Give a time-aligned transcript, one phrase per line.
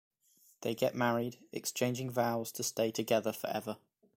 [0.61, 3.77] They get married, exchanging vows to stay together forever.